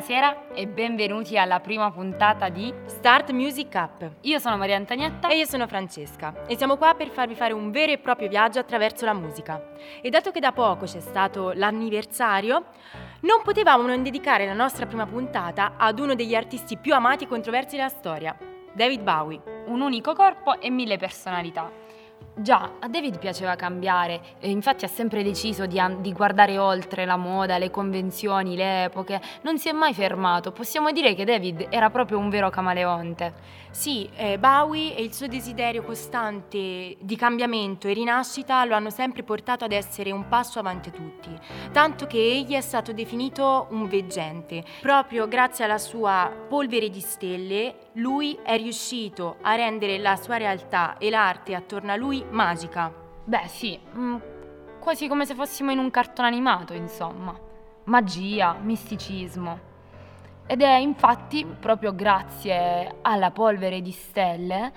[0.00, 4.10] Buonasera e benvenuti alla prima puntata di Start Music Up.
[4.22, 7.70] Io sono Maria Antonietta e io sono Francesca e siamo qua per farvi fare un
[7.70, 9.62] vero e proprio viaggio attraverso la musica.
[10.00, 12.64] E dato che da poco c'è stato l'anniversario,
[13.20, 17.28] non potevamo non dedicare la nostra prima puntata ad uno degli artisti più amati e
[17.28, 18.34] controversi della storia,
[18.72, 19.64] David Bowie.
[19.66, 21.70] Un unico corpo e mille personalità.
[22.40, 27.18] Già, a David piaceva cambiare infatti ha sempre deciso di, an- di, guardare oltre la
[27.18, 29.20] moda, le convenzioni, le epoche.
[29.42, 30.50] Non si è mai fermato.
[30.50, 33.58] Possiamo dire che David era proprio un vero camaleonte.
[33.70, 39.22] Sì, eh, Bowie e il suo desiderio costante di cambiamento e rinascita lo hanno sempre
[39.22, 41.30] portato ad essere un passo avanti a tutti,
[41.70, 44.64] tanto che egli è stato definito un veggente.
[44.80, 50.98] Proprio grazie alla sua polvere di stelle, lui è riuscito a rendere la sua realtà
[50.98, 52.92] e l'arte attorno a lui magica.
[53.24, 54.16] Beh sì, mm,
[54.78, 57.38] quasi come se fossimo in un cartone animato, insomma.
[57.84, 59.68] Magia, misticismo.
[60.46, 64.72] Ed è infatti proprio grazie alla polvere di stelle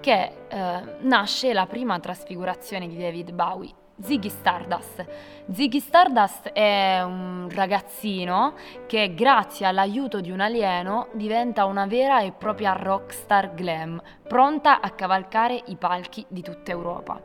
[0.00, 5.06] che eh, nasce la prima trasfigurazione di David Bowie, Ziggy Stardust.
[5.50, 8.54] Ziggy Stardust è un ragazzino
[8.86, 14.90] che grazie all'aiuto di un alieno diventa una vera e propria rockstar glam, pronta a
[14.90, 17.20] cavalcare i palchi di tutta Europa.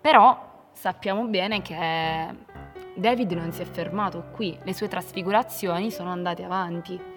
[0.00, 2.28] Però sappiamo bene che
[2.94, 7.13] David non si è fermato qui, le sue trasfigurazioni sono andate avanti.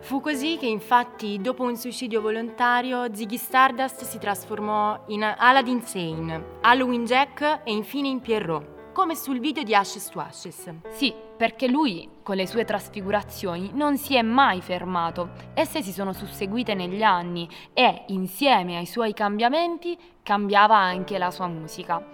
[0.00, 6.58] Fu così che infatti dopo un suicidio volontario Ziggy Stardust si trasformò in Aladdin Sane,
[6.60, 10.70] Halloween Jack e infine in Pierrot, come sul video di Ashes to Ashes.
[10.90, 15.30] Sì, perché lui con le sue trasfigurazioni non si è mai fermato.
[15.54, 21.46] Esse si sono susseguite negli anni e insieme ai suoi cambiamenti cambiava anche la sua
[21.46, 22.04] musica.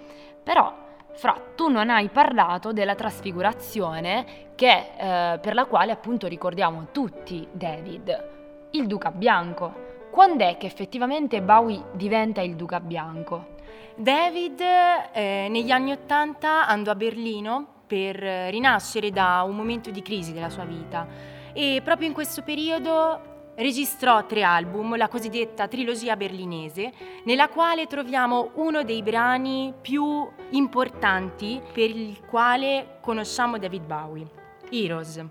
[0.42, 0.86] Però
[1.18, 7.44] fra, tu non hai parlato della trasfigurazione che, eh, per la quale appunto ricordiamo tutti
[7.50, 9.86] David, il Duca Bianco.
[10.12, 13.56] Quando è che effettivamente Bowie diventa il Duca Bianco?
[13.96, 20.32] David eh, negli anni Ottanta andò a Berlino per rinascere da un momento di crisi
[20.32, 21.04] della sua vita
[21.52, 23.27] e proprio in questo periodo
[23.58, 26.92] registrò tre album, la cosiddetta trilogia berlinese,
[27.24, 34.26] nella quale troviamo uno dei brani più importanti per il quale conosciamo David Bowie,
[34.70, 35.24] Heroes.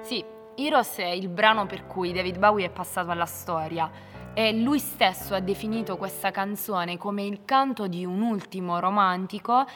[0.00, 3.90] Sì, Heroes è il brano per cui David Bowie è passato alla storia
[4.34, 9.66] e lui stesso ha definito questa canzone come il canto di un ultimo romantico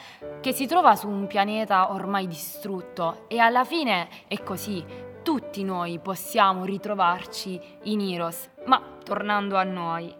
[0.41, 4.83] che si trova su un pianeta ormai distrutto e alla fine è così,
[5.27, 10.15] tutti noi possiamo ritrovarci in Heroes, ma tornando a noi,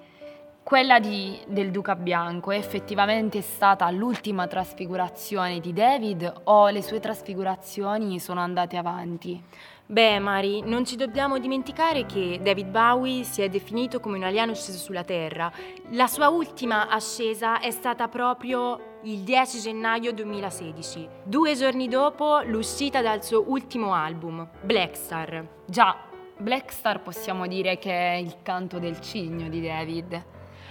[0.61, 6.99] quella di, del Duca Bianco è effettivamente stata l'ultima trasfigurazione di David o le sue
[6.99, 9.41] trasfigurazioni sono andate avanti?
[9.89, 14.53] Beh, Mari, non ci dobbiamo dimenticare che David Bowie si è definito come un alieno
[14.53, 15.49] sceso sulla Terra.
[15.91, 23.01] La sua ultima ascesa è stata proprio il 10 gennaio 2016, due giorni dopo l'uscita
[23.01, 25.47] dal suo ultimo album, Black Star.
[25.65, 25.95] Già,
[26.37, 30.25] Black Star possiamo dire che è il canto del cigno di David.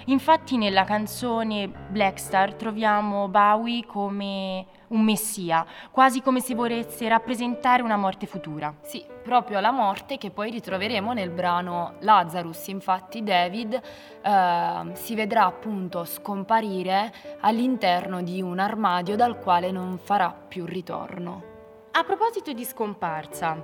[0.08, 7.82] Infatti nella canzone Black Star troviamo Bowie come un messia, quasi come se volesse rappresentare
[7.82, 8.72] una morte futura.
[8.82, 12.68] Sì, proprio la morte che poi ritroveremo nel brano Lazarus.
[12.68, 13.80] Infatti David
[14.22, 21.54] eh, si vedrà appunto scomparire all'interno di un armadio dal quale non farà più ritorno.
[21.90, 23.60] A proposito di scomparsa,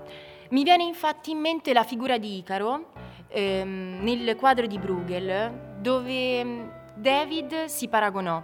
[0.50, 2.86] mi viene infatti in mente la figura di Icaro
[3.28, 8.40] ehm, nel quadro di Bruegel dove mm, David si paragonò.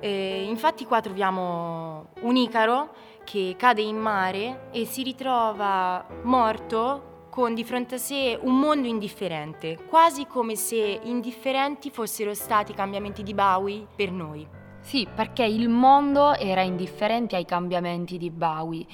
[0.00, 7.54] Eh, infatti qua troviamo un Icaro che cade in mare e si ritrova morto con
[7.54, 13.22] di fronte a sé un mondo indifferente, quasi come se indifferenti fossero stati i cambiamenti
[13.22, 14.46] di Bowie per noi.
[14.80, 18.86] Sì, perché il mondo era indifferente ai cambiamenti di Bowie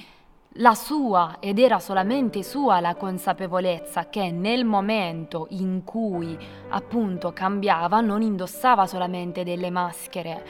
[0.55, 6.37] la sua ed era solamente sua la consapevolezza che nel momento in cui
[6.69, 10.43] appunto cambiava non indossava solamente delle maschere,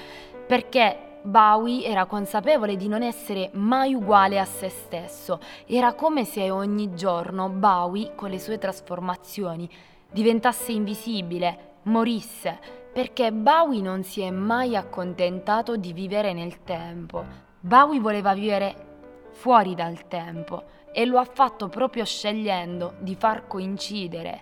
[0.47, 6.49] perché Bowie era consapevole di non essere mai uguale a se stesso, era come se
[6.49, 9.69] ogni giorno Bowie con le sue trasformazioni
[10.11, 12.57] diventasse invisibile, morisse,
[12.91, 17.23] perché Bowie non si è mai accontentato di vivere nel tempo.
[17.59, 18.89] Bowie voleva vivere
[19.31, 24.41] fuori dal tempo e lo ha fatto proprio scegliendo di far coincidere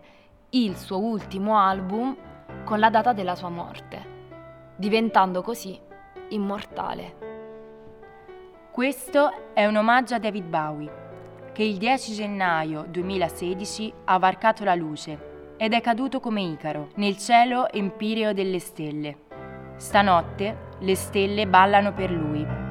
[0.52, 2.16] il suo ultimo album
[2.64, 4.18] con la data della sua morte,
[4.76, 5.80] diventando così
[6.30, 7.28] immortale.
[8.72, 11.08] Questo è un omaggio a David Bowie,
[11.54, 17.18] che il 10 gennaio 2016 ha varcato la luce ed è caduto come Icaro nel
[17.18, 19.18] cielo empireo delle stelle.
[19.76, 22.69] Stanotte le stelle ballano per lui